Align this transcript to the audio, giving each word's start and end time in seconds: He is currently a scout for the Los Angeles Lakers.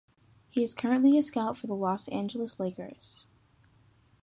He 0.49 0.63
is 0.63 0.73
currently 0.73 1.15
a 1.19 1.21
scout 1.21 1.57
for 1.59 1.67
the 1.67 1.75
Los 1.75 2.07
Angeles 2.07 2.59
Lakers. 2.59 3.27